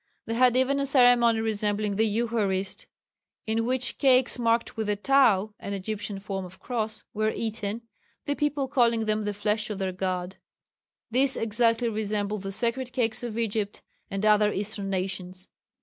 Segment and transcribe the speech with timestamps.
[0.25, 2.87] They had even a ceremony resembling the Eucharist,
[3.45, 7.83] in which cakes marked with the Tau (an Egyptian form of cross) were eaten,
[8.25, 10.37] the people calling them the flesh of their God.
[11.11, 15.49] These exactly resemble the sacred cakes of Egypt and other eastern nations.